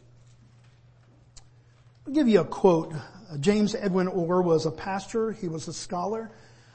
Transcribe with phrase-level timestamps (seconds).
[2.06, 2.92] I'll give you a quote.
[2.92, 5.30] Uh, James Edwin Orr was a pastor.
[5.32, 6.30] He was a scholar.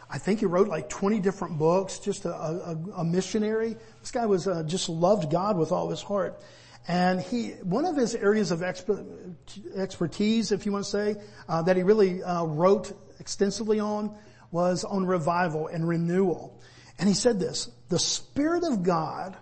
[0.10, 3.76] I think he wrote like 20 different books, just a, a, a missionary.
[4.00, 6.42] This guy was, uh, just loved God with all his heart.
[6.88, 11.16] And he, one of his areas of expertise, if you want to say,
[11.50, 14.18] uh, that he really uh, wrote extensively on
[14.52, 16.62] was on revival and renewal.
[16.98, 19.38] And he said this, the Spirit of God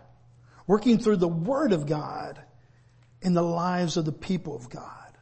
[0.67, 2.39] working through the Word of God
[3.21, 5.17] in the lives of the people of God.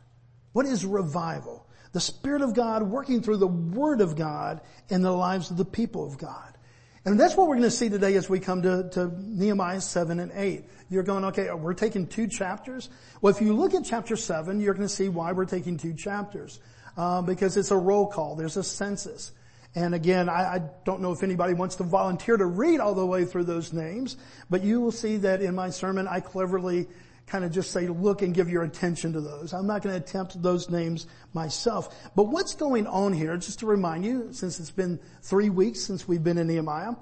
[0.52, 1.68] What is revival?
[1.94, 5.66] The Spirit of God working through the Word of God in the lives of the
[5.66, 6.58] people of God.
[7.06, 10.20] And that's what we're going to see today as we come to, to Nehemiah 7
[10.20, 10.64] and 8.
[10.90, 12.90] You're going, okay, we're taking two chapters.
[13.22, 15.94] Well, if you look at chapter 7, you're going to see why we're taking two
[15.94, 16.60] chapters.
[16.96, 18.36] Uh, because it's a roll call.
[18.36, 19.32] There's a census.
[19.76, 23.06] And again, I, I, don't know if anybody wants to volunteer to read all the
[23.06, 24.18] way through those names,
[24.50, 26.88] but you will see that in my sermon I cleverly
[27.26, 29.54] kind of just say look and give your attention to those.
[29.54, 32.12] I'm not going to attempt those names myself.
[32.16, 36.08] But what's going on here, just to remind you, since it's been three weeks since
[36.08, 36.94] we've been in Nehemiah,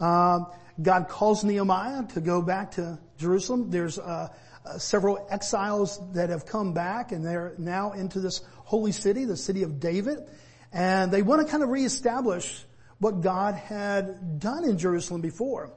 [0.00, 0.40] uh,
[0.82, 3.70] God calls Nehemiah to go back to Jerusalem.
[3.70, 4.28] There's uh,
[4.64, 9.36] uh, several exiles that have come back and they're now into this holy city, the
[9.36, 10.28] city of David.
[10.72, 12.64] And they want to kind of reestablish
[12.98, 15.70] what God had done in Jerusalem before,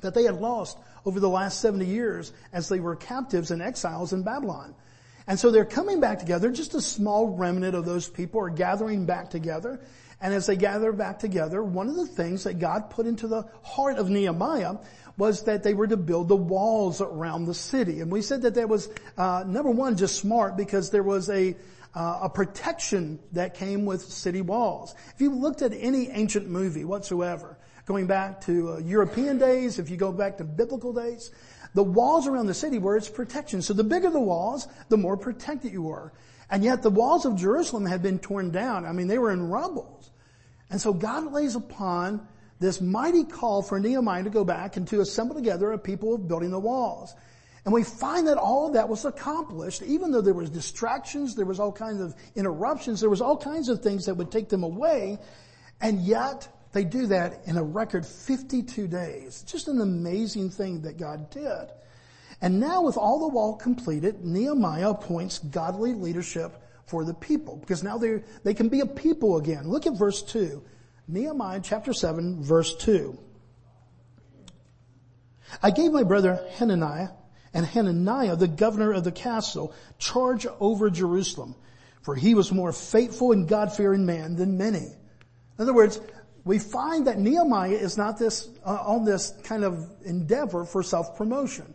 [0.00, 4.12] that they had lost over the last 70 years as they were captives and exiles
[4.12, 4.74] in Babylon.
[5.26, 9.06] And so they're coming back together, just a small remnant of those people are gathering
[9.06, 9.80] back together.
[10.20, 13.44] And as they gather back together, one of the things that God put into the
[13.62, 14.76] heart of Nehemiah
[15.16, 18.00] was that they were to build the walls around the city.
[18.00, 21.56] And we said that that was, uh, number one, just smart because there was a,
[21.94, 24.94] uh, a protection that came with city walls.
[25.14, 29.88] If you looked at any ancient movie whatsoever, going back to uh, European days, if
[29.88, 31.30] you go back to biblical days,
[31.74, 33.62] the walls around the city were its protection.
[33.62, 36.12] So the bigger the walls, the more protected you were.
[36.50, 38.84] And yet the walls of Jerusalem had been torn down.
[38.84, 40.02] I mean, they were in rubble.
[40.70, 42.26] And so God lays upon
[42.64, 46.26] this mighty call for Nehemiah to go back and to assemble together a people of
[46.26, 47.14] building the walls.
[47.64, 51.46] And we find that all of that was accomplished, even though there was distractions, there
[51.46, 54.62] was all kinds of interruptions, there was all kinds of things that would take them
[54.62, 55.18] away,
[55.80, 59.42] and yet they do that in a record 52 days.
[59.46, 61.70] Just an amazing thing that God did.
[62.42, 67.82] And now with all the wall completed, Nehemiah appoints godly leadership for the people, because
[67.82, 69.70] now they they can be a people again.
[69.70, 70.62] Look at verse 2.
[71.06, 73.18] Nehemiah chapter 7 verse 2.
[75.62, 77.08] I gave my brother Hanani
[77.52, 81.54] and Hananiah, the governor of the castle, charge over Jerusalem,
[82.02, 84.78] for he was more faithful and God-fearing man than many.
[84.78, 86.00] In other words,
[86.44, 91.74] we find that Nehemiah is not this, uh, on this kind of endeavor for self-promotion.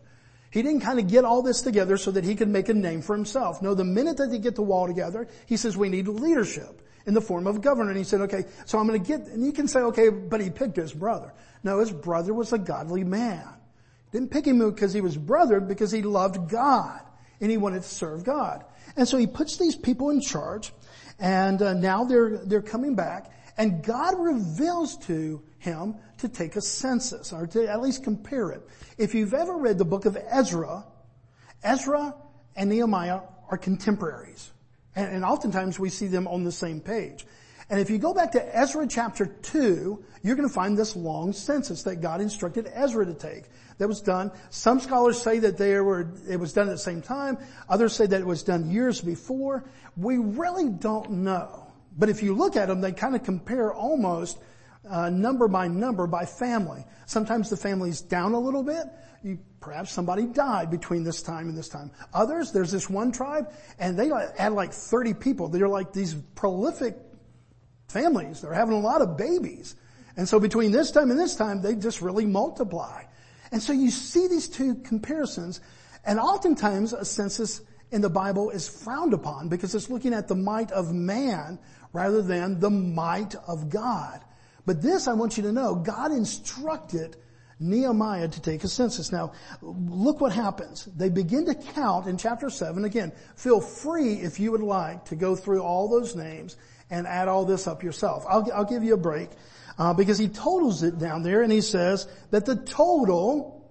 [0.52, 3.02] He didn't kind of get all this together so that he could make a name
[3.02, 3.62] for himself.
[3.62, 7.16] No, the minute that they get the wall together, he says we need leadership in
[7.16, 7.90] the form of governor.
[7.90, 10.40] And he said, okay, so I'm going to get, and you can say, okay, but
[10.40, 11.34] he picked his brother.
[11.64, 13.50] No, his brother was a godly man.
[14.12, 17.02] Didn't pick him because he was brother, because he loved God
[17.42, 18.64] and he wanted to serve God.
[18.96, 20.72] And so he puts these people in charge
[21.18, 26.62] and uh, now they're, they're coming back and God reveals to him to take a
[26.62, 28.62] census or to at least compare it.
[29.00, 30.86] If you've ever read the book of Ezra,
[31.64, 32.14] Ezra
[32.56, 34.52] and Nehemiah are contemporaries.
[35.00, 37.26] And, and oftentimes we see them on the same page.
[37.70, 41.34] And if you go back to Ezra chapter 2, you're going to find this long
[41.34, 43.46] census that God instructed Ezra to take
[43.78, 44.32] that was done.
[44.50, 47.38] Some scholars say that they were, it was done at the same time.
[47.70, 49.64] Others say that it was done years before.
[49.96, 51.68] We really don't know.
[51.98, 54.40] But if you look at them, they kind of compare almost
[54.90, 56.84] uh, number by number by family.
[57.06, 58.84] Sometimes the family's down a little bit.
[59.24, 61.92] You, perhaps somebody died between this time and this time.
[62.14, 65.48] Others, there's this one tribe, and they had like 30 people.
[65.48, 66.98] They're like these prolific
[67.88, 68.42] families.
[68.42, 69.76] They're having a lot of babies.
[70.16, 73.04] And so between this time and this time, they just really multiply.
[73.52, 75.62] And so you see these two comparisons,
[76.06, 80.36] and oftentimes a census in the Bible is frowned upon because it's looking at the
[80.36, 81.58] might of man
[81.92, 84.24] rather than the might of God.
[84.66, 87.18] But this I want you to know, God instructed
[87.60, 89.12] Nehemiah to take a census.
[89.12, 90.86] Now, look what happens.
[90.86, 92.86] They begin to count in chapter 7.
[92.86, 96.56] Again, feel free if you would like to go through all those names
[96.90, 98.26] and add all this up yourself.
[98.28, 99.30] I'll, I'll give you a break
[99.78, 103.70] uh, because he totals it down there and he says that the total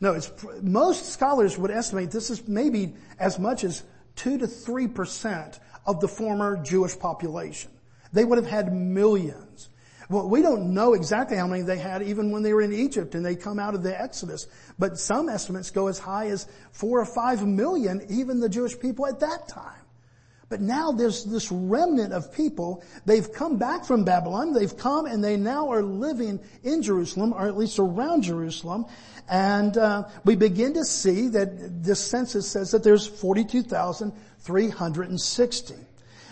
[0.04, 0.30] No, it's,
[0.62, 3.84] most scholars would estimate this is maybe as much as
[4.18, 7.72] 2 to 3% of the former Jewish population.
[8.12, 9.70] They would have had millions.
[10.10, 13.16] Well, we don't know exactly how many they had even when they were in Egypt
[13.16, 14.46] and they come out of the Exodus.
[14.78, 19.08] But some estimates go as high as four or five million, even the Jewish people
[19.08, 19.83] at that time.
[20.54, 22.84] But now there's this remnant of people.
[23.08, 24.54] They've come back from Babylon.
[24.54, 28.86] They've come and they now are living in Jerusalem, or at least around Jerusalem.
[29.28, 35.74] And uh, we begin to see that this census says that there's 42,360.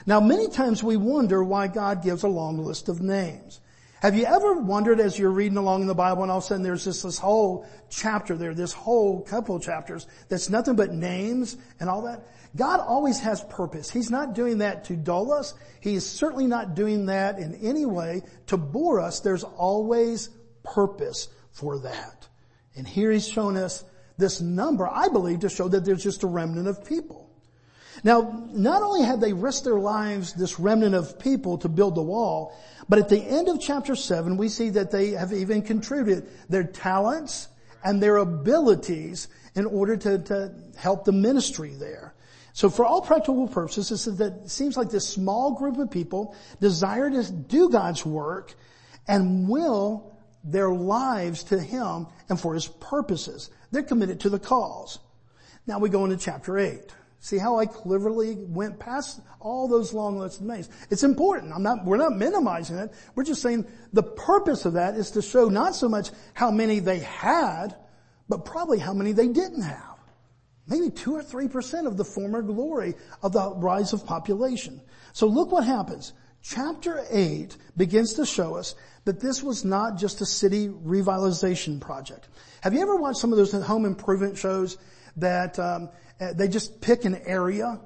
[0.06, 3.60] Now, many times we wonder why God gives a long list of names.
[4.04, 6.48] Have you ever wondered as you're reading along in the Bible and all of a
[6.48, 10.92] sudden there's just this whole chapter there, this whole couple of chapters that's nothing but
[10.92, 12.22] names and all that?
[12.56, 13.90] God always has purpose.
[13.90, 15.54] He's not doing that to dull us.
[15.80, 19.22] He is certainly not doing that in any way to bore us.
[19.22, 20.30] There's always
[20.64, 22.28] purpose for that.
[22.76, 23.84] And here he's shown us
[24.18, 27.30] this number, I believe, to show that there's just a remnant of people.
[28.04, 32.02] Now, not only had they risked their lives, this remnant of people, to build the
[32.02, 32.58] wall,
[32.90, 36.64] but at the end of chapter 7, we see that they have even contributed their
[36.64, 37.48] talents
[37.84, 42.11] and their abilities in order to, to help the ministry there.
[42.54, 47.32] So for all practical purposes, it seems like this small group of people desire to
[47.32, 48.54] do God's work
[49.08, 50.12] and will
[50.44, 53.50] their lives to Him and for His purposes.
[53.72, 55.00] They're committed to the cause.
[55.68, 56.82] Now we go into chapter 8.
[57.24, 60.70] See how I cleverly went past all those long lists of names.
[60.90, 61.54] It's important.
[61.54, 62.92] I'm not, we're not minimizing it.
[63.14, 66.80] We're just saying the purpose of that is to show not so much how many
[66.80, 67.76] they had,
[68.28, 69.91] but probably how many they didn't have.
[70.72, 74.82] Maybe two or three percent of the former glory of the rise of population.
[75.12, 76.14] So look what happens.
[76.42, 78.74] Chapter 8 begins to show us
[79.06, 82.30] that this was not just a city revitalization project.
[82.62, 84.78] Have you ever watched some of those home improvement shows
[85.18, 85.90] that um,
[86.20, 87.80] eh, they just pick an area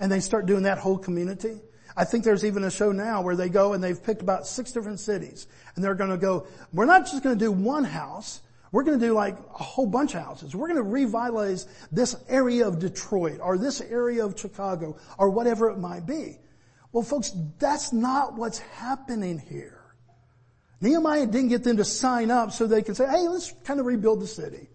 [0.00, 1.60] and they start doing that whole community?
[1.96, 4.70] I think there's even a show now where they go and they've picked about six
[4.70, 8.40] different cities and they're going to go, we're not just going to do one house.
[8.70, 10.54] We're going to do like a whole bunch of houses.
[10.54, 15.70] We're going to revitalize this area of Detroit or this area of Chicago or whatever
[15.70, 16.38] it might be.
[16.92, 19.78] Well folks, that's not what's happening here.
[20.80, 23.86] Nehemiah didn't get them to sign up so they could say, hey, let's kind of
[23.86, 24.68] rebuild the city.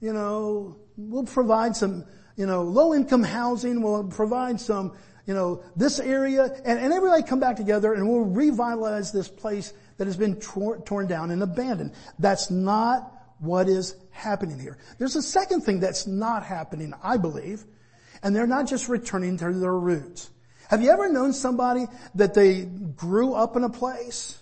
[0.00, 2.04] You know, we'll provide some,
[2.36, 7.22] you know, low income housing, we'll provide some, you know, this area, and, and everybody
[7.22, 11.42] come back together and we'll revitalize this place that has been tor- torn down and
[11.42, 11.92] abandoned.
[12.18, 14.78] That's not what is happening here.
[14.98, 17.64] There's a second thing that's not happening, I believe,
[18.22, 20.30] and they're not just returning to their roots.
[20.68, 24.38] Have you ever known somebody that they grew up in a place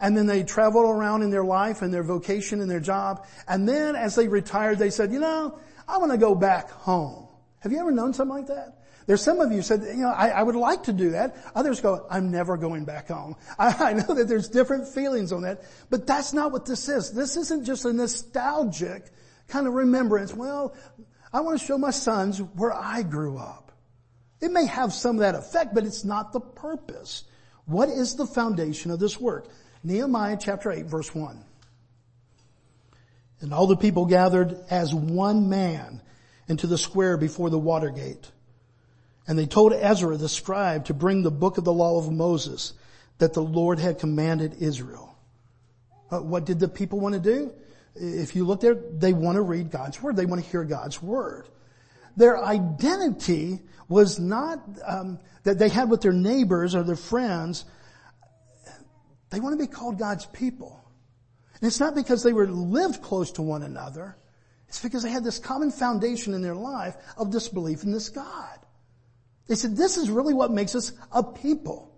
[0.00, 3.68] and then they traveled around in their life and their vocation and their job and
[3.68, 7.26] then as they retired they said, you know, I want to go back home.
[7.60, 8.79] Have you ever known something like that?
[9.06, 11.36] There's some of you said, you know, I, I, would like to do that.
[11.54, 13.36] Others go, I'm never going back home.
[13.58, 17.12] I, I know that there's different feelings on that, but that's not what this is.
[17.12, 19.10] This isn't just a nostalgic
[19.48, 20.34] kind of remembrance.
[20.34, 20.74] Well,
[21.32, 23.72] I want to show my sons where I grew up.
[24.40, 27.24] It may have some of that effect, but it's not the purpose.
[27.66, 29.48] What is the foundation of this work?
[29.84, 31.44] Nehemiah chapter 8 verse 1.
[33.40, 36.02] And all the people gathered as one man
[36.48, 38.30] into the square before the water gate.
[39.30, 42.72] And they told Ezra the scribe to bring the book of the law of Moses
[43.18, 45.16] that the Lord had commanded Israel.
[46.10, 47.52] Uh, what did the people want to do?
[47.94, 50.16] If you look there, they want to read God's word.
[50.16, 51.48] They want to hear God's word.
[52.16, 57.64] Their identity was not um, that they had with their neighbors or their friends.
[59.30, 60.84] They want to be called God's people.
[61.54, 64.16] And it's not because they were lived close to one another.
[64.66, 68.58] It's because they had this common foundation in their life of disbelief in this God.
[69.50, 71.92] They said this is really what makes us a people.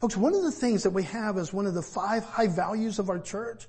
[0.00, 2.98] Folks, one of the things that we have as one of the five high values
[2.98, 3.68] of our church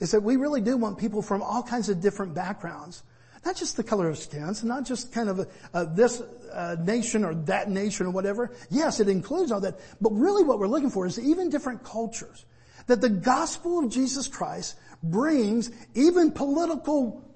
[0.00, 3.02] is that we really do want people from all kinds of different backgrounds.
[3.44, 7.34] Not just the color of skins, not just kind of a, this uh, nation or
[7.34, 8.50] that nation or whatever.
[8.70, 9.78] Yes, it includes all that.
[10.00, 12.46] But really what we're looking for is even different cultures.
[12.86, 17.27] That the gospel of Jesus Christ brings even political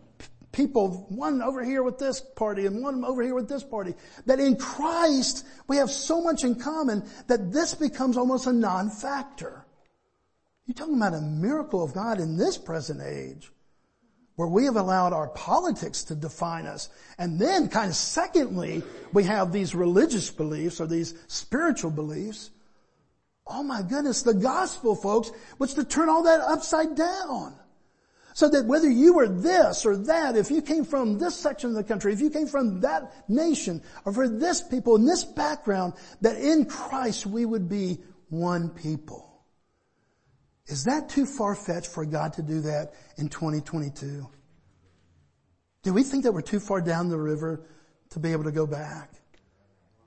[0.52, 3.94] people, one over here with this party and one over here with this party,
[4.26, 9.64] that in Christ we have so much in common that this becomes almost a non-factor.
[10.66, 13.50] You're talking about a miracle of God in this present age
[14.36, 16.88] where we have allowed our politics to define us.
[17.18, 18.82] And then kind of secondly,
[19.12, 22.50] we have these religious beliefs or these spiritual beliefs.
[23.46, 27.54] Oh my goodness, the gospel folks was to turn all that upside down.
[28.34, 31.76] So that whether you were this or that, if you came from this section of
[31.76, 35.94] the country, if you came from that nation, or for this people in this background,
[36.22, 37.98] that in Christ we would be
[38.30, 39.28] one people.
[40.66, 44.26] Is that too far-fetched for God to do that in 2022?
[45.82, 47.66] Do we think that we're too far down the river
[48.10, 49.12] to be able to go back?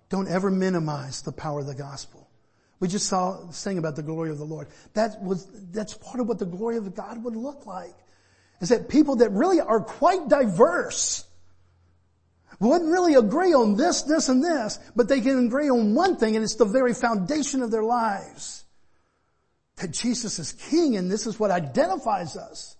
[0.09, 2.29] Don't ever minimize the power of the gospel.
[2.79, 4.67] We just saw saying about the glory of the Lord.
[4.93, 7.95] That was, that's part of what the glory of God would look like.
[8.61, 11.25] Is that people that really are quite diverse
[12.59, 16.35] wouldn't really agree on this, this, and this, but they can agree on one thing
[16.35, 18.63] and it's the very foundation of their lives
[19.77, 22.77] that Jesus is king and this is what identifies us.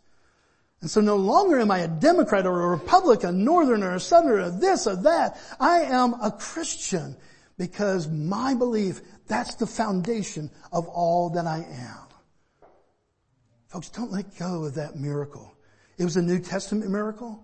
[0.82, 4.88] And so no longer am I a Democrat or a Republican, Northerner, or Southerner, this
[4.88, 5.38] or that.
[5.60, 7.16] I am a Christian
[7.58, 12.70] because my belief, that's the foundation of all that I am.
[13.68, 15.55] Folks, don't let go of that miracle.
[15.98, 17.42] It was a New Testament miracle.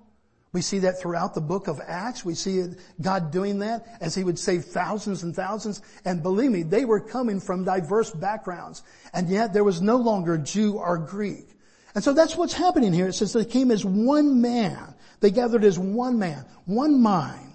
[0.54, 2.26] We see that throughout the book of Acts.
[2.26, 2.62] We see
[3.00, 5.82] God doing that as he would save thousands and thousands.
[6.04, 8.84] And believe me, they were coming from diverse backgrounds.
[9.14, 11.48] And yet there was no longer Jew or Greek.
[11.96, 13.08] And so that's what's happening here.
[13.08, 14.94] It says they came as one man.
[15.22, 17.54] They gathered as one man, one mind.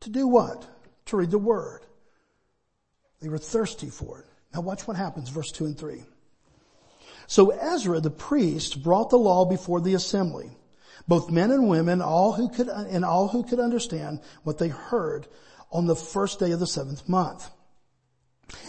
[0.00, 0.66] To do what?
[1.06, 1.86] To read the word.
[3.20, 4.26] They were thirsty for it.
[4.52, 6.04] Now watch what happens, verse 2 and 3.
[7.26, 10.56] So Ezra the priest brought the law before the assembly
[11.08, 15.26] both men and women, all who could, and all who could understand what they heard
[15.70, 17.48] on the first day of the seventh month.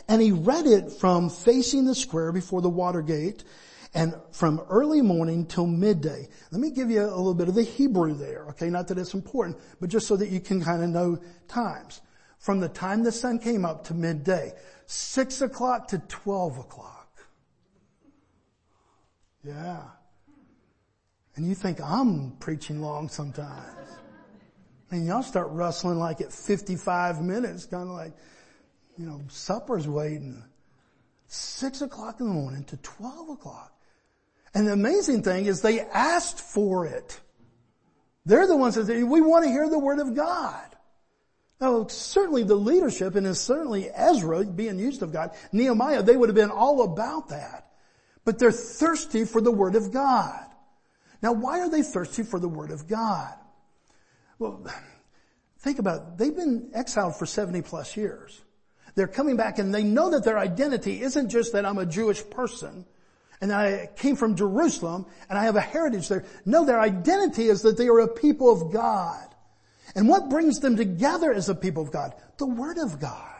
[0.07, 3.43] And he read it from facing the square before the water gate
[3.93, 6.27] and from early morning till midday.
[6.51, 8.69] Let me give you a little bit of the Hebrew there, okay?
[8.69, 12.01] Not that it's important, but just so that you can kind of know times.
[12.39, 14.53] From the time the sun came up to midday,
[14.85, 16.96] six o'clock to twelve o'clock.
[19.43, 19.81] Yeah.
[21.35, 23.97] And you think I'm preaching long sometimes.
[24.89, 28.13] And y'all start rustling like at 55 minutes, kind of like,
[28.97, 30.43] you know, supper's waiting.
[31.27, 33.73] Six o'clock in the morning to 12 o'clock.
[34.53, 37.19] And the amazing thing is they asked for it.
[38.25, 40.65] They're the ones that say, we want to hear the word of God.
[41.59, 46.35] Now, certainly the leadership, and certainly Ezra being used of God, Nehemiah, they would have
[46.35, 47.66] been all about that.
[48.27, 50.43] But they're thirsty for the word of God.
[51.21, 53.33] Now why are they thirsty for the Word of God?
[54.37, 54.67] Well,
[55.59, 56.17] think about it.
[56.17, 58.41] They've been exiled for 70 plus years.
[58.95, 62.27] They're coming back and they know that their identity isn't just that I'm a Jewish
[62.29, 62.85] person
[63.39, 66.25] and I came from Jerusalem and I have a heritage there.
[66.45, 69.23] No, their identity is that they are a people of God.
[69.95, 72.13] And what brings them together as a people of God?
[72.39, 73.36] The Word of God.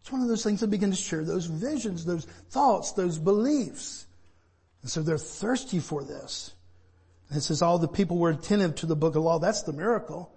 [0.00, 4.06] It's one of those things that begin to share those visions, those thoughts, those beliefs.
[4.82, 6.52] And so they're thirsty for this.
[7.28, 9.38] And it says all the people were attentive to the book of law.
[9.38, 10.32] That's the miracle.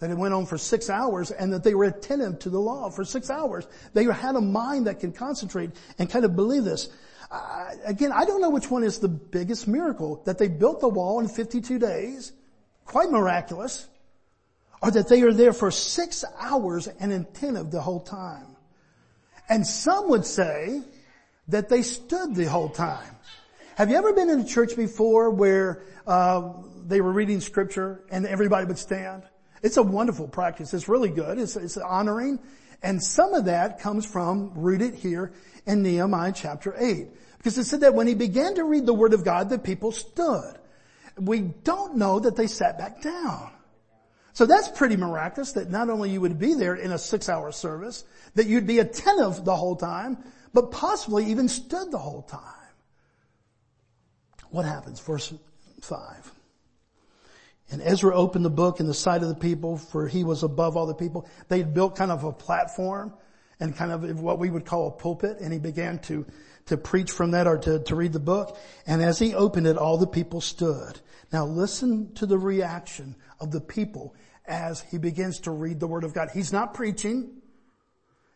[0.00, 2.90] That it went on for six hours and that they were attentive to the law
[2.90, 3.66] for six hours.
[3.92, 6.88] They had a mind that can concentrate and kind of believe this.
[7.30, 10.22] Uh, again, I don't know which one is the biggest miracle.
[10.24, 12.32] That they built the wall in 52 days.
[12.84, 13.86] Quite miraculous.
[14.82, 18.53] Or that they are there for six hours and attentive the whole time.
[19.48, 20.82] And some would say
[21.48, 23.16] that they stood the whole time.
[23.76, 26.52] Have you ever been in a church before where uh,
[26.86, 29.24] they were reading scripture and everybody would stand?
[29.62, 30.72] It's a wonderful practice.
[30.74, 31.38] It's really good.
[31.38, 32.38] It's, it's honoring.
[32.82, 35.32] And some of that comes from rooted here
[35.66, 37.08] in Nehemiah chapter 8.
[37.38, 39.90] Because it said that when he began to read the word of God, the people
[39.90, 40.58] stood.
[41.18, 43.53] We don't know that they sat back down.
[44.34, 47.52] So that's pretty miraculous that not only you would be there in a six hour
[47.52, 50.18] service, that you'd be attentive the whole time,
[50.52, 52.40] but possibly even stood the whole time.
[54.50, 55.00] What happens?
[55.00, 55.32] Verse
[55.82, 56.32] 5.
[57.70, 60.76] And Ezra opened the book in the sight of the people for he was above
[60.76, 61.28] all the people.
[61.48, 63.14] They had built kind of a platform
[63.60, 66.26] and kind of what we would call a pulpit and he began to,
[66.66, 68.58] to preach from that or to, to read the book.
[68.86, 71.00] And as he opened it, all the people stood.
[71.32, 74.14] Now listen to the reaction of the people
[74.46, 76.28] as he begins to read the word of God.
[76.32, 77.30] He's not preaching.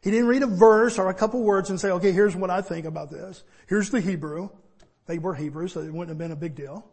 [0.03, 2.63] He didn't read a verse or a couple words and say, okay, here's what I
[2.63, 3.45] think about this.
[3.67, 4.51] Here's the Hebrew.
[5.07, 6.89] They were Hebrews, so it wouldn't have been a big deal.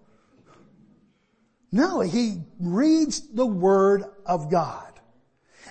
[1.72, 4.95] No, he reads the Word of God.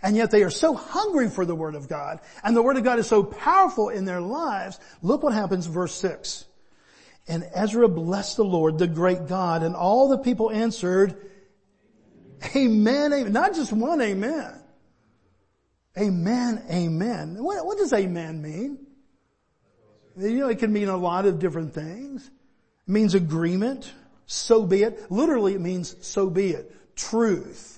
[0.05, 2.85] And yet they are so hungry for the Word of God, and the Word of
[2.85, 4.79] God is so powerful in their lives.
[5.01, 6.45] Look what happens verse 6.
[7.27, 11.17] And Ezra blessed the Lord, the great God, and all the people answered,
[12.55, 13.33] Amen, amen.
[13.33, 14.53] Not just one amen.
[15.97, 17.43] Amen, amen.
[17.43, 18.87] What, what does amen mean?
[20.19, 22.27] You know, it can mean a lot of different things.
[22.27, 23.91] It means agreement.
[24.27, 25.11] So be it.
[25.11, 26.95] Literally it means so be it.
[26.95, 27.74] Truth.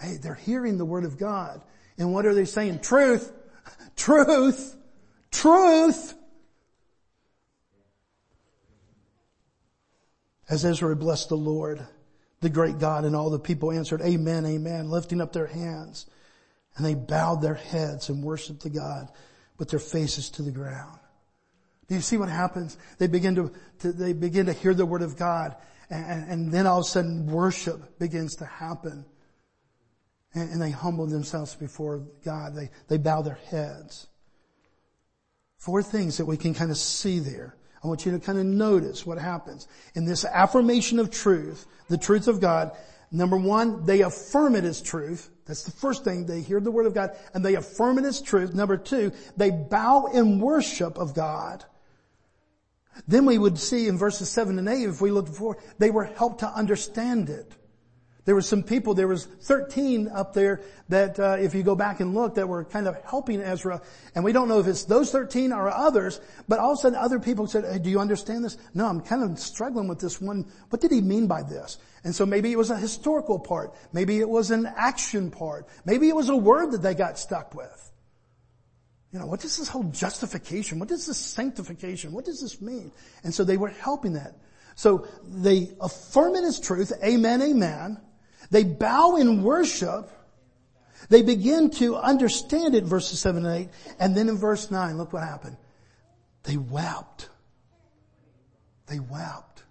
[0.00, 1.62] Hey, they're hearing the word of God.
[1.98, 2.80] And what are they saying?
[2.80, 3.32] Truth.
[3.96, 4.76] Truth.
[5.30, 6.14] Truth.
[10.48, 11.86] As Ezra blessed the Lord,
[12.40, 16.06] the great God and all the people answered, Amen, Amen, lifting up their hands.
[16.76, 19.10] And they bowed their heads and worshiped the God
[19.58, 20.98] with their faces to the ground.
[21.88, 22.78] Do you see what happens?
[22.98, 25.56] They begin to, to they begin to hear the word of God
[25.90, 29.04] and, and, then all of a sudden worship begins to happen.
[30.32, 32.54] And, they humble themselves before God.
[32.54, 34.06] They, they bow their heads.
[35.56, 37.56] Four things that we can kind of see there.
[37.82, 39.66] I want you to kind of notice what happens.
[39.94, 42.72] In this affirmation of truth, the truth of God,
[43.10, 45.30] number one, they affirm it as truth.
[45.46, 46.26] That's the first thing.
[46.26, 48.54] They hear the word of God and they affirm it as truth.
[48.54, 51.64] Number two, they bow in worship of God.
[53.08, 56.04] Then we would see in verses seven and eight, if we look before, they were
[56.04, 57.52] helped to understand it.
[58.26, 62.00] There were some people, there was 13 up there that, uh, if you go back
[62.00, 63.80] and look, that were kind of helping Ezra.
[64.14, 66.98] And we don't know if it's those 13 or others, but all of a sudden
[66.98, 68.58] other people said, hey, do you understand this?
[68.74, 70.46] No, I'm kind of struggling with this one.
[70.68, 71.78] What did he mean by this?
[72.04, 73.74] And so maybe it was a historical part.
[73.92, 75.66] Maybe it was an action part.
[75.84, 77.90] Maybe it was a word that they got stuck with.
[79.12, 80.78] You know, what does this whole justification?
[80.78, 82.12] What does this sanctification?
[82.12, 82.92] What does this mean?
[83.24, 84.36] And so they were helping that.
[84.76, 86.92] So they affirm it as truth.
[87.04, 87.98] Amen, amen.
[88.50, 90.10] They bow in worship.
[91.08, 93.68] They begin to understand it, verses 7 and 8.
[93.98, 95.56] And then in verse 9, look what happened.
[96.42, 97.28] They wept.
[98.86, 99.64] They wept.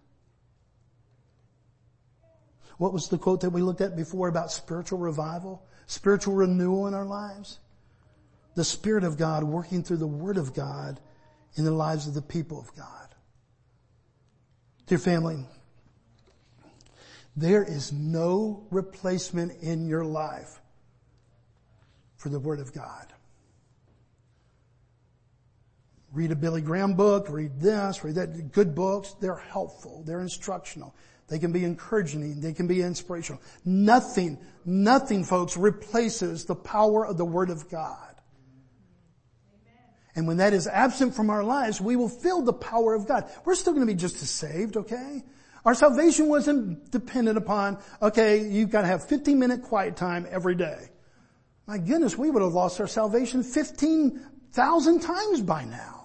[2.78, 5.62] What was the quote that we looked at before about spiritual revival?
[5.88, 7.60] Spiritual renewal in our lives?
[8.56, 11.00] The Spirit of God working through the Word of God
[11.56, 12.86] in the lives of the people of God.
[14.88, 15.46] Dear family,
[17.40, 20.60] there is no replacement in your life
[22.18, 23.14] for the Word of God.
[26.12, 28.52] Read a Billy Graham book, read this, read that.
[28.52, 30.96] Good books, they're helpful, they're instructional.
[31.28, 33.42] They can be encouraging, they can be inspirational.
[33.64, 38.16] Nothing, nothing folks replaces the power of the Word of God.
[40.16, 43.30] And when that is absent from our lives, we will feel the power of God.
[43.46, 45.24] We're still going to be just as saved, okay?
[45.66, 50.56] Our salvation wasn't dependent upon, okay, you've got to have 15 minute quiet time every
[50.56, 50.90] day.
[51.68, 56.00] My goodness, we would have lost our salvation 15,000 times by now.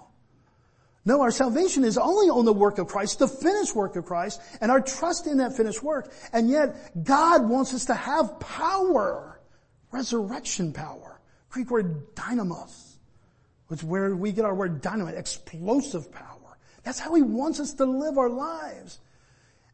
[1.07, 4.41] No, our salvation is only on the work of Christ, the finished work of Christ,
[4.61, 6.13] and our trust in that finished work.
[6.33, 9.41] And yet, God wants us to have power.
[9.93, 11.21] Resurrection power.
[11.51, 12.99] Greek word dynamos.
[13.69, 16.59] Which is where we get our word dynamite, explosive power.
[16.85, 18.99] That's how He wants us to live our lives.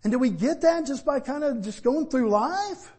[0.02, 2.92] And do we get that just by kind of just going through life?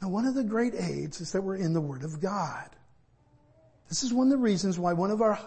[0.00, 2.68] Now one of the great aids is that we're in the Word of God.
[3.88, 5.38] This is one of the reasons why one of our,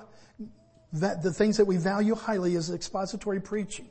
[0.94, 3.90] the things that we value highly is expository preaching.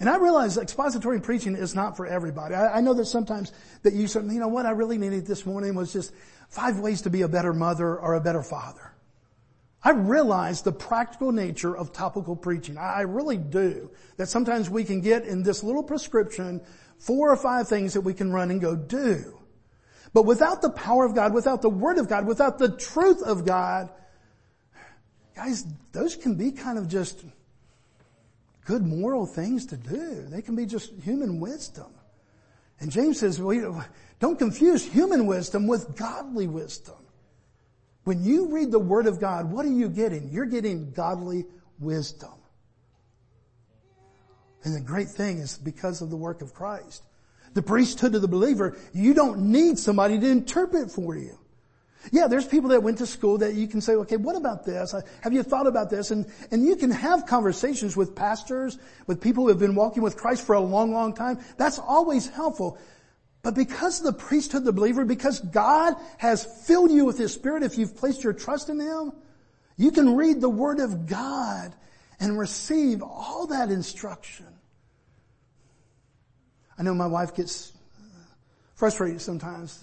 [0.00, 2.54] And I realize expository preaching is not for everybody.
[2.54, 3.52] I, I know that sometimes
[3.82, 6.12] that you say, you know what I really needed this morning was just
[6.48, 8.89] five ways to be a better mother or a better father.
[9.82, 12.76] I realize the practical nature of topical preaching.
[12.76, 13.90] I really do.
[14.16, 16.60] That sometimes we can get in this little prescription
[16.98, 19.38] four or five things that we can run and go do.
[20.12, 23.46] But without the power of God, without the Word of God, without the truth of
[23.46, 23.88] God,
[25.34, 27.24] guys, those can be kind of just
[28.66, 30.26] good moral things to do.
[30.28, 31.86] They can be just human wisdom.
[32.80, 33.84] And James says, well,
[34.18, 36.96] don't confuse human wisdom with godly wisdom.
[38.04, 40.30] When you read the Word of God, what are you getting?
[40.30, 41.44] You're getting godly
[41.78, 42.32] wisdom.
[44.64, 47.02] And the great thing is because of the work of Christ.
[47.54, 51.38] The priesthood of the believer, you don't need somebody to interpret for you.
[52.12, 54.94] Yeah, there's people that went to school that you can say, okay, what about this?
[55.22, 56.10] Have you thought about this?
[56.10, 60.16] And, and you can have conversations with pastors, with people who have been walking with
[60.16, 61.38] Christ for a long, long time.
[61.58, 62.78] That's always helpful.
[63.42, 67.32] But because of the priesthood of the believer, because God has filled you with His
[67.32, 69.12] Spirit, if you've placed your trust in Him,
[69.76, 71.74] you can read the Word of God
[72.18, 74.46] and receive all that instruction.
[76.78, 77.72] I know my wife gets
[78.74, 79.82] frustrated sometimes.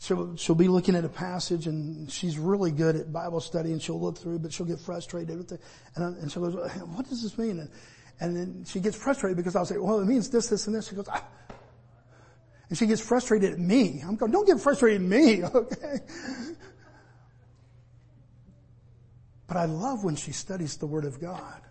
[0.00, 3.82] She'll, she'll be looking at a passage and she's really good at Bible study and
[3.82, 5.60] she'll look through, but she'll get frustrated with it.
[5.96, 7.58] And, and she'll go, what does this mean?
[7.58, 7.70] And,
[8.20, 10.88] and then she gets frustrated because I'll say, well, it means this, this, and this.
[10.88, 11.24] She goes, ah.
[12.68, 14.02] And she gets frustrated at me.
[14.06, 15.98] I'm going, don't get frustrated at me, okay?
[19.46, 21.62] But I love when she studies the Word of God.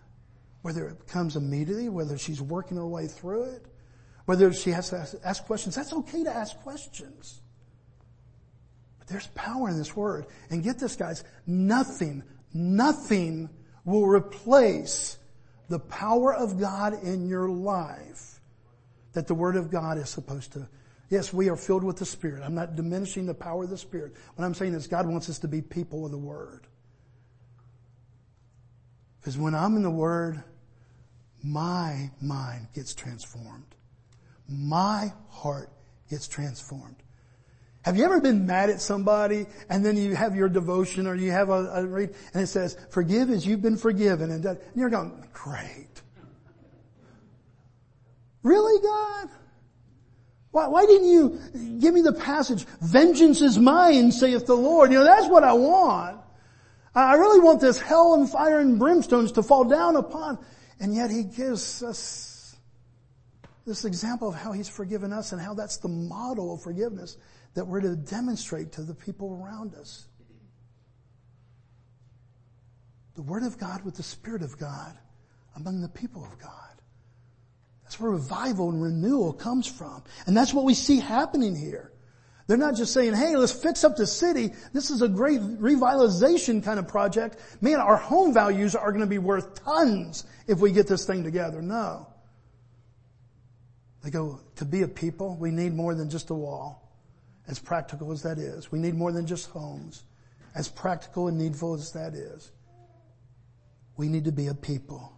[0.62, 3.66] Whether it comes immediately, whether she's working her way through it,
[4.24, 5.76] whether she has to ask, ask questions.
[5.76, 7.40] That's okay to ask questions.
[8.98, 10.26] But there's power in this Word.
[10.50, 13.48] And get this guys, nothing, nothing
[13.84, 15.16] will replace
[15.68, 18.40] the power of God in your life
[19.12, 20.68] that the Word of God is supposed to
[21.10, 22.42] Yes, we are filled with the Spirit.
[22.44, 24.14] I'm not diminishing the power of the Spirit.
[24.36, 26.66] What I'm saying is God wants us to be people of the Word.
[29.20, 30.42] Because when I'm in the Word,
[31.42, 33.74] my mind gets transformed.
[34.48, 35.70] My heart
[36.10, 36.96] gets transformed.
[37.82, 41.30] Have you ever been mad at somebody and then you have your devotion or you
[41.30, 44.90] have a, a read and it says, forgive as you've been forgiven and, and you're
[44.90, 46.02] going, great.
[48.42, 49.28] Really God?
[50.58, 54.90] Why, why didn't you give me the passage, vengeance is mine, saith the Lord?
[54.90, 56.18] You know, that's what I want.
[56.96, 60.44] I really want this hell and fire and brimstones to fall down upon.
[60.80, 62.56] And yet he gives us
[63.66, 67.16] this example of how he's forgiven us and how that's the model of forgiveness
[67.54, 70.08] that we're to demonstrate to the people around us.
[73.14, 74.98] The Word of God with the Spirit of God
[75.54, 76.67] among the people of God.
[77.88, 80.02] That's where revival and renewal comes from.
[80.26, 81.90] And that's what we see happening here.
[82.46, 84.50] They're not just saying, hey, let's fix up the city.
[84.74, 87.38] This is a great revitalization kind of project.
[87.62, 91.24] Man, our home values are going to be worth tons if we get this thing
[91.24, 91.62] together.
[91.62, 92.06] No.
[94.04, 96.92] They go, to be a people, we need more than just a wall.
[97.46, 98.70] As practical as that is.
[98.70, 100.04] We need more than just homes.
[100.54, 102.52] As practical and needful as that is.
[103.96, 105.17] We need to be a people.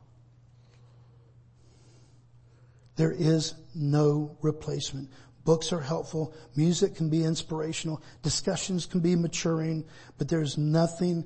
[3.01, 5.09] There is no replacement.
[5.47, 6.35] Books are helpful.
[6.55, 8.03] Music can be inspirational.
[8.21, 9.87] Discussions can be maturing,
[10.19, 11.25] but there's nothing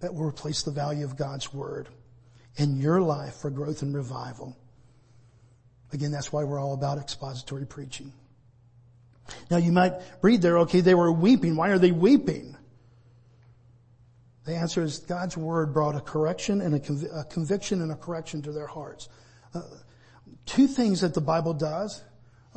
[0.00, 1.88] that will replace the value of God's Word
[2.56, 4.56] in your life for growth and revival.
[5.92, 8.12] Again, that's why we're all about expository preaching.
[9.52, 11.54] Now you might read there, okay, they were weeping.
[11.54, 12.56] Why are they weeping?
[14.46, 17.96] The answer is God's Word brought a correction and a, conv- a conviction and a
[17.96, 19.08] correction to their hearts.
[19.54, 19.62] Uh,
[20.46, 22.02] two things that the Bible does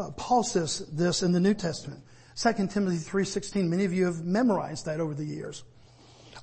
[0.02, 2.02] uh, Paul says this in the New Testament.
[2.36, 5.64] 2 Timothy 3.16, many of you have memorized that over the years.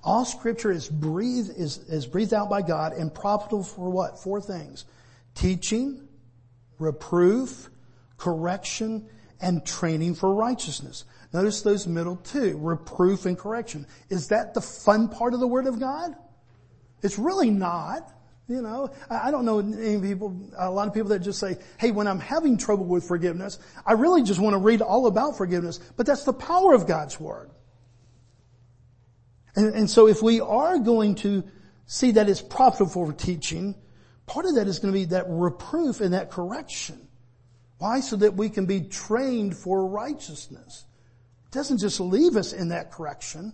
[0.05, 4.23] All scripture is breathed, is, is breathed out by God and profitable for what?
[4.23, 4.85] Four things.
[5.35, 6.07] Teaching,
[6.79, 7.69] reproof,
[8.17, 9.09] correction,
[9.41, 11.05] and training for righteousness.
[11.33, 13.87] Notice those middle two, reproof and correction.
[14.09, 16.15] Is that the fun part of the Word of God?
[17.03, 18.13] It's really not.
[18.49, 21.91] You know, I don't know any people, a lot of people that just say, hey,
[21.91, 25.79] when I'm having trouble with forgiveness, I really just want to read all about forgiveness.
[25.97, 27.51] But that's the power of God's Word.
[29.55, 31.45] And, and so if we are going to
[31.85, 33.75] see that it's profitable for teaching,
[34.25, 37.07] part of that is going to be that reproof and that correction.
[37.77, 38.01] Why?
[38.01, 40.87] So that we can be trained for righteousness.
[41.45, 43.53] It doesn't just leave us in that correction.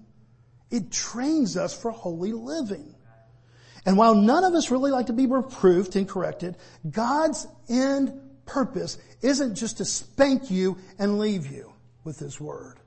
[0.71, 2.95] It trains us for holy living.
[3.87, 6.57] And while none of us really like to be reproved and corrected,
[6.89, 12.79] God's end purpose isn't just to spank you and leave you with His Word.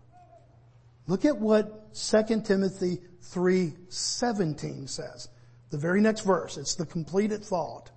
[1.08, 3.00] Look at what 2 Timothy
[3.32, 5.30] 3.17 says.
[5.70, 6.58] The very next verse.
[6.58, 7.92] It's the completed thought.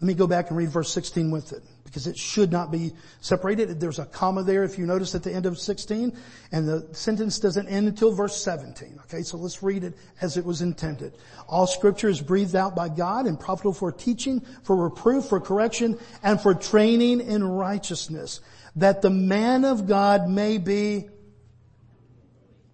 [0.00, 1.62] Let me go back and read verse 16 with it
[1.94, 3.78] because it should not be separated.
[3.78, 6.12] There's a comma there if you notice at the end of 16
[6.50, 8.98] and the sentence doesn't end until verse 17.
[9.04, 11.16] Okay, so let's read it as it was intended.
[11.48, 15.96] All scripture is breathed out by God and profitable for teaching, for reproof, for correction,
[16.24, 18.40] and for training in righteousness,
[18.74, 21.08] that the man of God may be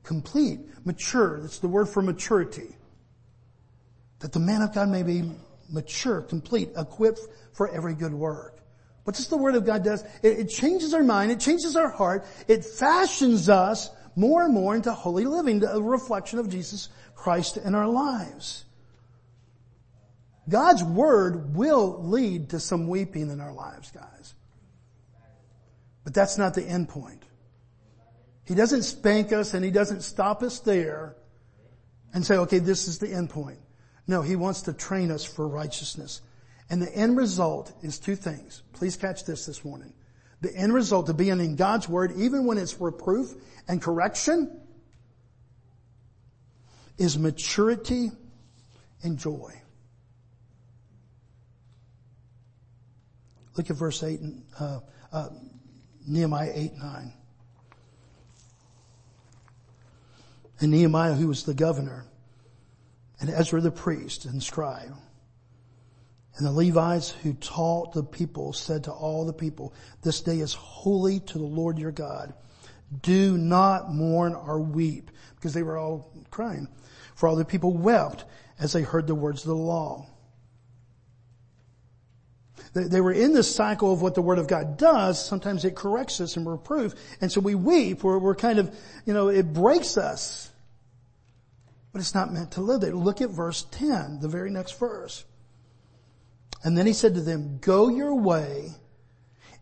[0.03, 1.41] complete, mature.
[1.41, 2.75] That's the word for maturity.
[4.21, 5.31] That the man of God may be
[5.69, 7.21] mature, complete, equipped
[7.53, 8.60] for every good work.
[9.11, 10.05] What does the Word of God does?
[10.23, 14.77] It, it changes our mind, it changes our heart, it fashions us more and more
[14.77, 18.64] into holy living, a reflection of Jesus Christ in our lives.
[20.49, 24.35] God's Word will lead to some weeping in our lives, guys.
[26.05, 27.25] But that's not the end point.
[28.44, 31.16] He doesn't spank us and He doesn't stop us there
[32.14, 33.59] and say, okay, this is the end point.
[34.07, 36.20] No, He wants to train us for righteousness
[36.71, 38.63] And the end result is two things.
[38.73, 39.93] Please catch this this morning.
[40.41, 43.35] The end result of being in God's Word, even when it's reproof
[43.69, 44.61] and correction,
[46.97, 48.13] is maturity
[49.03, 49.53] and joy.
[53.57, 54.21] Look at verse 8,
[54.59, 54.81] uh,
[55.13, 55.29] uh,
[56.07, 57.13] Nehemiah 8, 9.
[60.61, 62.05] And Nehemiah, who was the governor,
[63.21, 64.95] and Ezra the priest and scribe,
[66.40, 70.55] and the Levites who taught the people said to all the people, this day is
[70.55, 72.33] holy to the Lord your God.
[73.03, 76.66] Do not mourn or weep because they were all crying.
[77.14, 78.24] For all the people wept
[78.59, 80.07] as they heard the words of the law.
[82.72, 85.24] They were in this cycle of what the Word of God does.
[85.24, 86.94] Sometimes it corrects us and reproof.
[87.20, 88.03] And so we weep.
[88.03, 88.74] We're, we're kind of,
[89.05, 90.50] you know, it breaks us.
[91.92, 92.94] But it's not meant to live there.
[92.94, 95.24] Look at verse 10, the very next verse.
[96.62, 98.73] And then he said to them, go your way,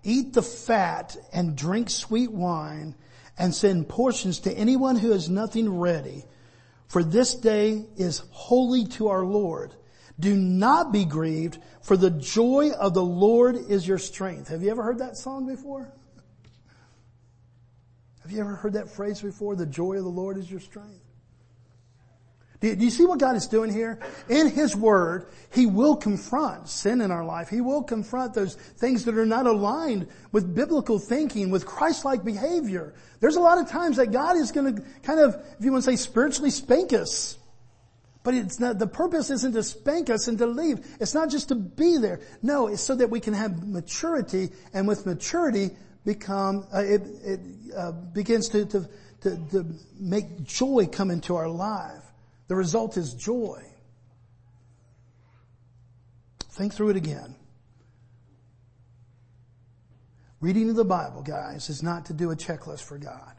[0.02, 2.94] eat the fat and drink sweet wine
[3.38, 6.24] and send portions to anyone who has nothing ready.
[6.88, 9.74] For this day is holy to our Lord.
[10.18, 14.48] Do not be grieved, for the joy of the Lord is your strength.
[14.48, 15.92] Have you ever heard that song before?
[18.22, 19.54] Have you ever heard that phrase before?
[19.54, 21.08] The joy of the Lord is your strength.
[22.61, 24.01] Do you see what God is doing here?
[24.29, 27.49] In His Word, He will confront sin in our life.
[27.49, 32.94] He will confront those things that are not aligned with biblical thinking, with Christ-like behavior.
[33.21, 35.85] There's a lot of times that God is going to kind of, if you want
[35.85, 37.38] to say spiritually spank us.
[38.25, 40.85] But it's not, the purpose isn't to spank us and to leave.
[41.01, 42.21] It's not just to be there.
[42.42, 45.71] No, it's so that we can have maturity and with maturity
[46.05, 47.40] become, uh, it, it
[47.77, 48.88] uh, begins to, to,
[49.21, 49.66] to, to
[49.99, 52.03] make joy come into our life.
[52.48, 53.62] The result is joy.
[56.50, 57.34] Think through it again.
[60.40, 63.32] Reading of the Bible, guys, is not to do a checklist for God.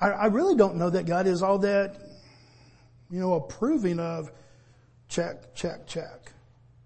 [0.00, 1.96] I, I really don't know that God is all that,
[3.10, 4.30] you know, approving of
[5.08, 6.32] check, check, check.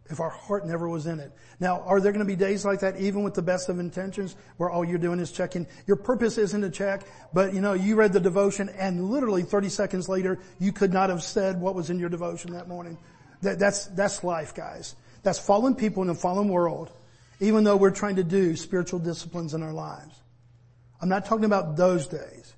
[0.08, 1.32] If our heart never was in it.
[1.58, 4.36] Now, are there going to be days like that even with the best of intentions
[4.56, 5.66] where all you're doing is checking?
[5.86, 9.68] Your purpose isn't to check, but you know, you read the devotion and literally 30
[9.68, 12.98] seconds later, you could not have said what was in your devotion that morning.
[13.42, 14.94] That, that's, that's life, guys.
[15.22, 16.92] That's fallen people in a fallen world,
[17.40, 20.22] even though we're trying to do spiritual disciplines in our lives.
[21.00, 22.54] I'm not talking about those days.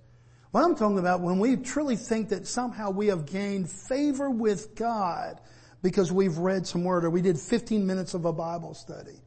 [0.50, 4.74] What I'm talking about when we truly think that somehow we have gained favor with
[4.74, 5.40] God
[5.82, 9.22] because we've read some word or we did 15 minutes of a Bible study.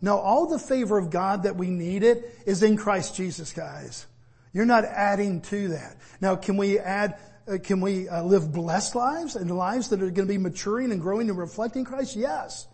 [0.00, 4.06] No, all the favor of God that we needed is in Christ Jesus, guys.
[4.52, 5.96] You're not adding to that.
[6.20, 10.10] Now, can we add, uh, can we uh, live blessed lives and lives that are
[10.10, 12.16] going to be maturing and growing and reflecting Christ?
[12.16, 12.66] Yes.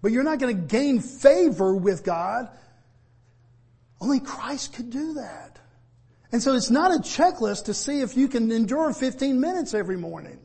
[0.00, 2.48] But you're not going to gain favor with God.
[4.00, 5.58] Only Christ could do that.
[6.32, 9.98] And so it's not a checklist to see if you can endure 15 minutes every
[9.98, 10.38] morning.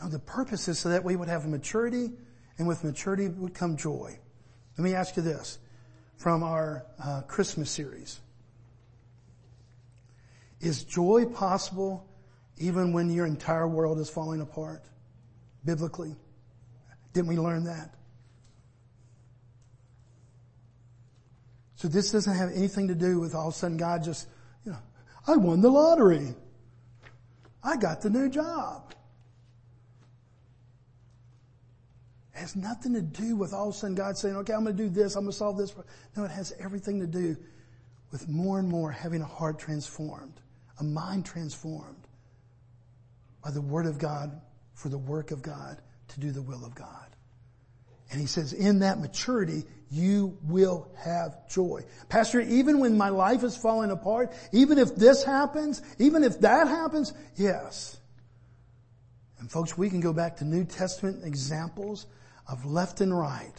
[0.00, 2.12] No, the purpose is so that we would have maturity,
[2.58, 4.18] and with maturity would come joy.
[4.76, 5.58] Let me ask you this
[6.16, 8.20] from our uh, Christmas series.
[10.60, 12.06] Is joy possible
[12.58, 14.82] even when your entire world is falling apart?
[15.64, 16.16] Biblically.
[17.12, 17.94] Didn't we learn that?
[21.76, 24.26] So this doesn't have anything to do with all of a sudden God just,
[24.64, 24.78] you know,
[25.28, 26.34] I won the lottery.
[27.62, 28.94] I got the new job.
[32.38, 34.76] It has nothing to do with all of a sudden God saying, okay, I'm going
[34.76, 35.16] to do this.
[35.16, 35.74] I'm going to solve this.
[36.16, 37.36] No, it has everything to do
[38.12, 40.40] with more and more having a heart transformed,
[40.78, 42.06] a mind transformed
[43.42, 44.40] by the word of God
[44.74, 47.08] for the work of God to do the will of God.
[48.12, 51.82] And he says, in that maturity, you will have joy.
[52.08, 56.68] Pastor, even when my life is falling apart, even if this happens, even if that
[56.68, 57.96] happens, yes.
[59.40, 62.06] And folks, we can go back to New Testament examples
[62.48, 63.52] of left and right.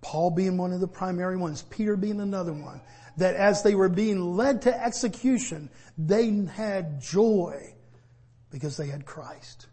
[0.00, 2.80] Paul being one of the primary ones, Peter being another one,
[3.16, 7.74] that as they were being led to execution, they had joy
[8.50, 9.66] because they had Christ.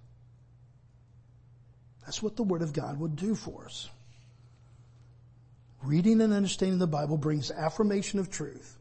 [2.06, 3.90] That's what the Word of God would do for us.
[5.84, 8.78] Reading and understanding the Bible brings affirmation of truth.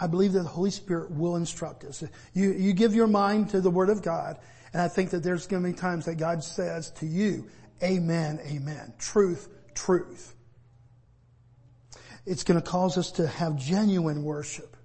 [0.00, 2.02] I believe that the Holy Spirit will instruct us.
[2.34, 4.38] You, you give your mind to the Word of God,
[4.72, 7.46] and I think that there's going to be times that God says to you,
[7.82, 8.94] Amen, Amen.
[8.98, 10.34] Truth, truth.
[12.24, 14.76] It's going to cause us to have genuine worship.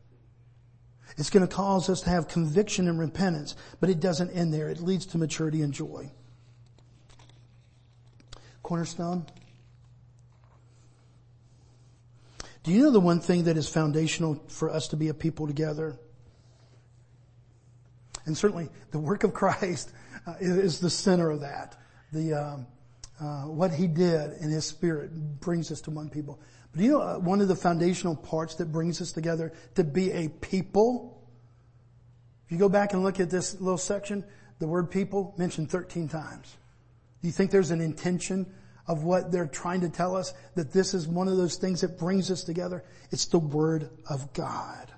[1.18, 4.70] It's going to cause us to have conviction and repentance, but it doesn't end there.
[4.70, 6.12] It leads to maturity and joy.
[8.64, 9.26] Cornerstone.
[12.64, 15.48] Do you know the one thing that is foundational for us to be a people
[15.48, 15.98] together?
[18.28, 19.92] And certainly the work of Christ
[20.28, 21.76] uh, is the center of that.
[22.14, 22.68] The, um,
[23.20, 26.40] uh, what he did in his spirit brings us to one people.
[26.72, 30.12] But you know, uh, one of the foundational parts that brings us together to be
[30.12, 31.28] a people,
[32.46, 34.24] if you go back and look at this little section,
[34.60, 36.56] the word people mentioned 13 times.
[37.22, 38.46] Do you think there's an intention
[38.88, 42.00] of what they're trying to tell us, that this is one of those things that
[42.00, 42.84] brings us together.
[43.12, 44.92] It's the Word of God.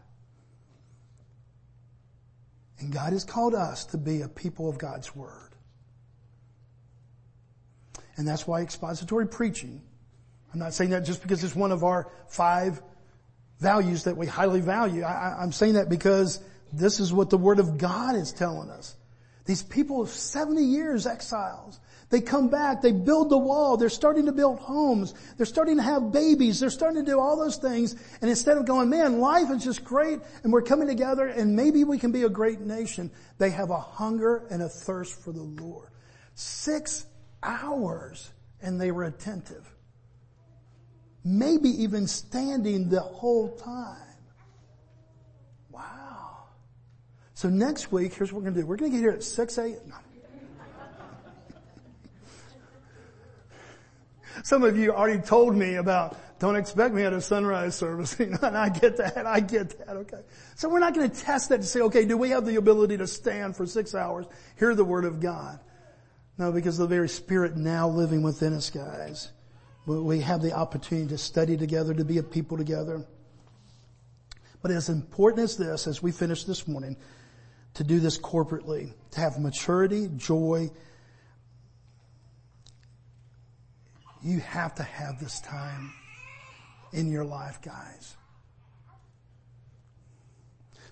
[2.79, 5.49] And God has called us to be a people of God's Word.
[8.15, 9.81] And that's why expository preaching,
[10.53, 12.81] I'm not saying that just because it's one of our five
[13.59, 15.03] values that we highly value.
[15.03, 16.41] I, am saying that because
[16.73, 18.95] this is what the Word of God is telling us.
[19.45, 24.25] These people of 70 years exiles, they come back, they build the wall, they're starting
[24.25, 27.95] to build homes, they're starting to have babies, they're starting to do all those things,
[28.21, 31.83] and instead of going, man, life is just great, and we're coming together, and maybe
[31.83, 35.43] we can be a great nation, they have a hunger and a thirst for the
[35.43, 35.89] Lord.
[36.33, 37.05] Six
[37.43, 39.67] hours, and they were attentive.
[41.23, 43.97] Maybe even standing the whole time.
[45.69, 46.45] Wow.
[47.35, 48.65] So next week, here's what we're going to do.
[48.65, 49.93] We're going to get here at 6 a.m.
[54.43, 58.27] Some of you already told me about don't expect me at a sunrise service, you
[58.27, 60.21] know, and I get that, I get that, okay.
[60.55, 62.97] So we're not going to test that to say, okay, do we have the ability
[62.97, 64.25] to stand for six hours,
[64.57, 65.59] hear the word of God?
[66.37, 69.31] No, because the very spirit now living within us, guys.
[69.85, 73.05] We have the opportunity to study together, to be a people together.
[74.61, 76.95] But as important as this, as we finish this morning,
[77.73, 80.69] to do this corporately, to have maturity, joy,
[84.21, 85.93] You have to have this time
[86.93, 88.15] in your life, guys.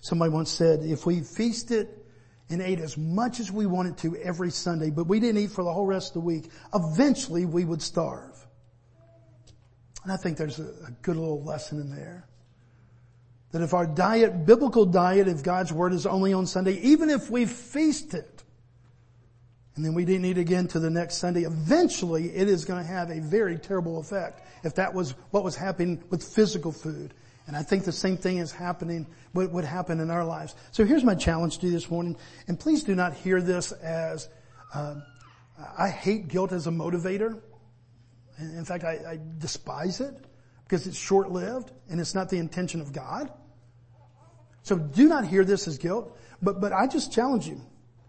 [0.00, 1.88] Somebody once said, if we feasted
[2.48, 5.64] and ate as much as we wanted to every Sunday, but we didn't eat for
[5.64, 8.46] the whole rest of the week, eventually we would starve.
[10.04, 12.26] And I think there's a, a good little lesson in there.
[13.50, 17.30] That if our diet, biblical diet, if God's Word is only on Sunday, even if
[17.30, 18.24] we feasted,
[19.78, 22.92] and then we didn't eat again to the next Sunday, eventually it is going to
[22.92, 27.14] have a very terrible effect if that was what was happening with physical food.
[27.46, 30.56] And I think the same thing is happening, what would happen in our lives.
[30.72, 32.16] So here's my challenge to you this morning,
[32.48, 34.28] and please do not hear this as,
[34.74, 34.96] uh,
[35.78, 37.40] I hate guilt as a motivator.
[38.40, 40.12] In fact, I, I despise it
[40.64, 43.32] because it's short-lived and it's not the intention of God.
[44.64, 47.60] So do not hear this as guilt, but, but I just challenge you.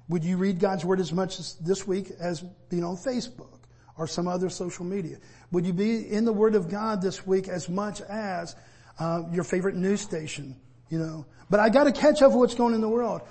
[0.10, 3.60] Would you read God's Word as much as this week as being on Facebook
[3.96, 5.18] or some other social media?
[5.52, 8.56] Would you be in the Word of God this week as much as
[9.00, 10.56] uh, your favorite news station?
[10.90, 13.22] You know, but I got to catch up with what's going in the world.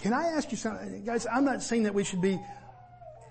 [0.00, 1.26] Can I ask you something, guys?
[1.30, 2.38] I'm not saying that we should be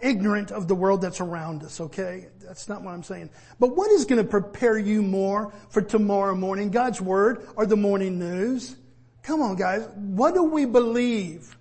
[0.01, 2.27] ignorant of the world that's around us, okay?
[2.41, 3.29] That's not what I'm saying.
[3.59, 6.69] But what is going to prepare you more for tomorrow morning?
[6.69, 8.75] God's Word or the morning news?
[9.23, 11.55] Come on guys, what do we believe?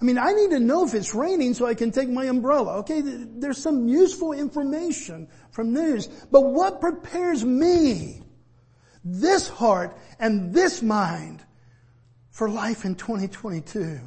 [0.00, 2.78] I mean, I need to know if it's raining so I can take my umbrella.
[2.78, 6.06] Okay, there's some useful information from news.
[6.30, 8.22] But what prepares me,
[9.04, 11.44] this heart and this mind
[12.30, 13.98] for life in 2022?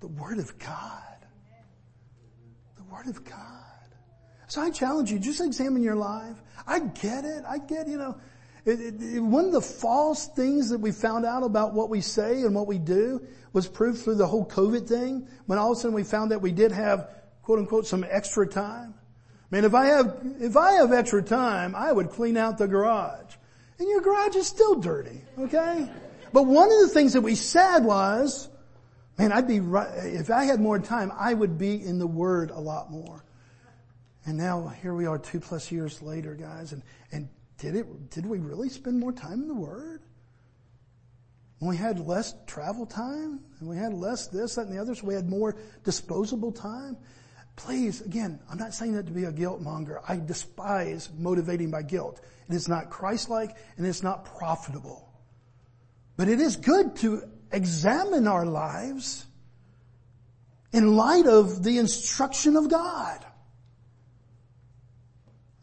[0.00, 1.26] The Word of God.
[2.76, 3.34] The Word of God.
[4.46, 6.36] So I challenge you, just examine your life.
[6.66, 7.44] I get it.
[7.46, 8.18] I get, you know,
[8.64, 12.42] it, it, one of the false things that we found out about what we say
[12.42, 15.80] and what we do was proved through the whole COVID thing when all of a
[15.80, 17.10] sudden we found that we did have
[17.42, 18.94] quote unquote some extra time.
[19.50, 22.68] I mean, if I have, if I have extra time, I would clean out the
[22.68, 23.34] garage.
[23.78, 25.90] And your garage is still dirty, okay?
[26.32, 28.48] But one of the things that we said was,
[29.18, 32.50] man, I'd be right, if I had more time, I would be in the Word
[32.50, 33.24] a lot more.
[34.26, 37.28] And now here we are two plus years later, guys, and, and
[37.60, 40.02] did it, did we really spend more time in the Word?
[41.58, 44.94] When we had less travel time and we had less this, that, and the other,
[44.94, 46.96] so we had more disposable time.
[47.56, 50.00] Please, again, I'm not saying that to be a guilt monger.
[50.08, 52.22] I despise motivating by guilt.
[52.48, 55.12] It is not Christ-like and it's not profitable.
[56.16, 59.26] But it is good to examine our lives
[60.72, 63.26] in light of the instruction of God.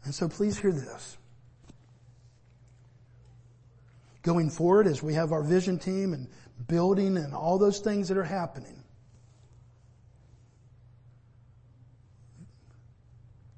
[0.04, 1.17] And so please hear this.
[4.28, 6.28] Going forward as we have our vision team and
[6.66, 8.84] building and all those things that are happening.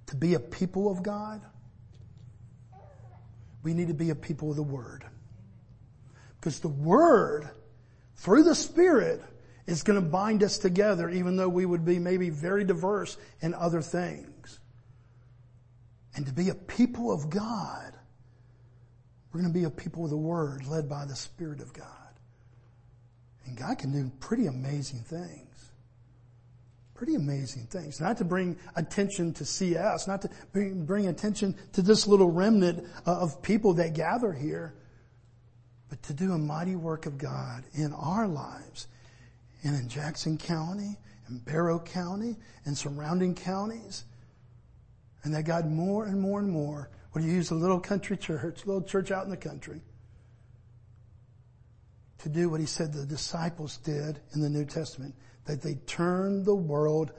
[0.07, 1.43] To be a people of God,
[3.65, 5.05] we need to be a people of the Word.
[6.39, 7.51] Because the Word,
[8.15, 9.25] through the Spirit,
[9.67, 13.55] is going to bind us together even though we would be maybe very diverse in
[13.55, 14.61] other things.
[16.15, 17.93] And to be a people of God,
[19.33, 21.87] we're going to be a people of the Word led by the Spirit of God.
[23.47, 25.73] And God can do pretty amazing things.
[26.95, 28.01] Pretty amazing things.
[28.01, 32.87] Not to bring attention to CS, not to bring, bring attention to this little remnant
[33.07, 34.75] uh, of people that gather here,
[35.89, 38.89] but to do a mighty work of God in our lives
[39.63, 44.05] and in Jackson County and Barrow County and surrounding counties.
[45.23, 48.67] And that God more and more and more would use a little country church, a
[48.67, 49.81] little church out in the country,
[52.19, 55.15] to do what he said the disciples did in the New Testament,
[55.47, 57.13] that they turned the world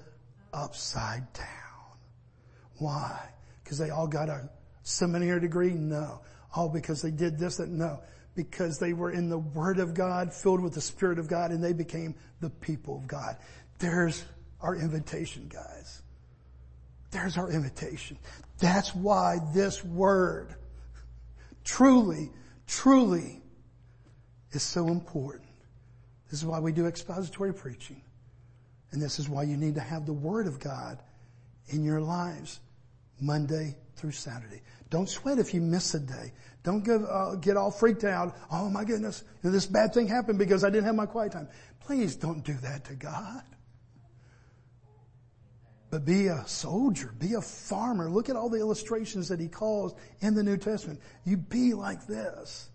[0.53, 1.97] upside down.
[2.77, 3.29] Why?
[3.63, 4.49] Because they all got a
[4.83, 5.73] seminary degree?
[5.73, 6.21] No.
[6.55, 8.01] All because they did this, no
[8.35, 11.63] because they were in the Word of God, filled with the Spirit of God, and
[11.63, 13.37] they became the people of God.
[13.79, 14.23] There's
[14.61, 16.01] our invitation, guys.
[17.11, 18.17] There's our invitation.
[18.61, 20.55] That's why this Word
[21.63, 22.29] truly,
[22.67, 23.41] truly
[24.51, 25.49] is so important.
[26.29, 28.01] This is why we do expository preaching.
[28.91, 31.01] And this is why you need to have the Word of God
[31.69, 32.59] in your lives
[33.19, 34.61] Monday through Saturday.
[34.89, 36.31] Don't sweat if you miss a day.
[36.63, 38.35] Don't get, uh, get all freaked out.
[38.51, 41.47] Oh my goodness, this bad thing happened because I didn't have my quiet time.
[41.79, 43.41] Please don't do that to God.
[45.91, 48.09] But be a soldier, be a farmer.
[48.09, 51.01] Look at all the illustrations that he calls in the New Testament.
[51.25, 52.69] You be like this.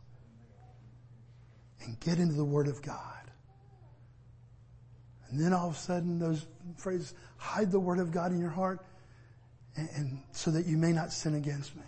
[1.80, 3.30] And get into the Word of God.
[5.30, 6.46] And then all of a sudden those
[6.76, 8.84] phrases, hide the Word of God in your heart
[9.76, 11.82] and, and so that you may not sin against me.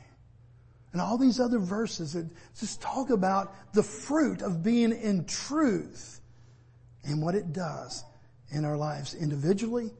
[0.92, 2.26] And all these other verses that
[2.58, 6.20] just talk about the fruit of being in truth
[7.04, 8.02] and what it does
[8.50, 9.90] in our lives individually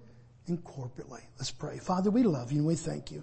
[0.49, 1.21] and corporately.
[1.39, 1.79] Let's pray.
[1.79, 3.23] Father, we love you and we thank you.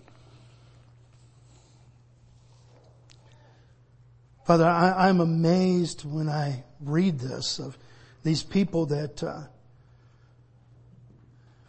[4.46, 7.76] Father, I, am amazed when I read this of
[8.22, 9.42] these people that, uh,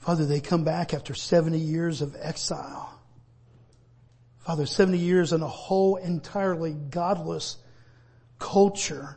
[0.01, 2.93] Father, they come back after 70 years of exile.
[4.41, 7.57] Father, 70 years in a whole entirely godless
[8.39, 9.17] culture,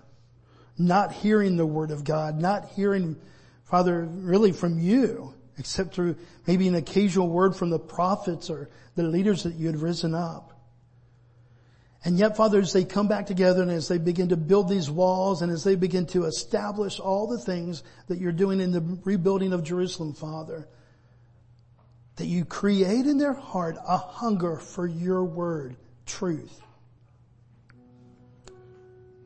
[0.78, 3.18] not hearing the word of God, not hearing,
[3.66, 6.16] Father, really from you, except through
[6.48, 10.54] maybe an occasional word from the prophets or the leaders that you had risen up.
[12.06, 14.90] And yet, Father, as they come back together and as they begin to build these
[14.90, 19.00] walls and as they begin to establish all the things that you're doing in the
[19.04, 20.66] rebuilding of Jerusalem, Father,
[22.16, 26.62] that you create in their heart a hunger for your word, truth.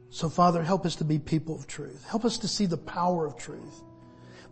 [0.09, 2.03] So Father, help us to be people of truth.
[2.07, 3.84] Help us to see the power of truth.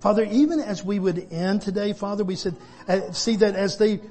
[0.02, 4.02] Father, even as we would end today, Father, we said, uh, see that as they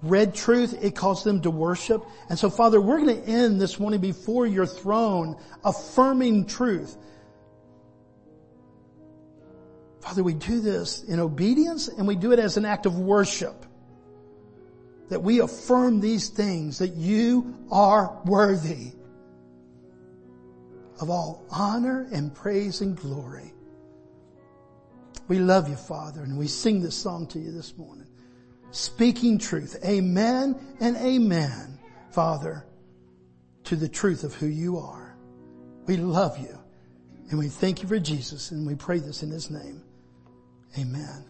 [0.00, 2.04] read truth, it caused them to worship.
[2.28, 6.96] And so Father, we're going to end this morning before your throne, affirming truth.
[10.00, 13.66] Father, we do this in obedience and we do it as an act of worship
[15.08, 18.92] that we affirm these things, that you are worthy
[21.00, 23.52] of all honor and praise and glory.
[25.30, 28.08] We love you, Father, and we sing this song to you this morning.
[28.72, 29.76] Speaking truth.
[29.84, 31.78] Amen and amen,
[32.10, 32.66] Father,
[33.62, 35.16] to the truth of who you are.
[35.86, 36.58] We love you
[37.30, 39.84] and we thank you for Jesus and we pray this in his name.
[40.76, 41.29] Amen.